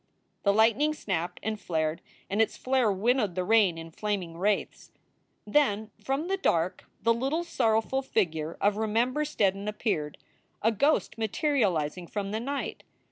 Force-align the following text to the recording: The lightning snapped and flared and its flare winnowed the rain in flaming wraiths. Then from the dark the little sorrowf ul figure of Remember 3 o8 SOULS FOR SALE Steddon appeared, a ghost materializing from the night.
The 0.41 0.51
lightning 0.51 0.95
snapped 0.95 1.39
and 1.43 1.59
flared 1.59 2.01
and 2.27 2.41
its 2.41 2.57
flare 2.57 2.91
winnowed 2.91 3.35
the 3.35 3.43
rain 3.43 3.77
in 3.77 3.91
flaming 3.91 4.35
wraiths. 4.35 4.91
Then 5.45 5.91
from 6.03 6.27
the 6.27 6.37
dark 6.37 6.85
the 7.03 7.13
little 7.13 7.43
sorrowf 7.43 7.93
ul 7.93 8.01
figure 8.01 8.57
of 8.59 8.77
Remember 8.77 9.19
3 9.23 9.23
o8 9.23 9.23
SOULS 9.23 9.27
FOR 9.27 9.37
SALE 9.43 9.51
Steddon 9.51 9.69
appeared, 9.69 10.17
a 10.63 10.71
ghost 10.71 11.17
materializing 11.19 12.07
from 12.07 12.31
the 12.31 12.39
night. 12.39 12.81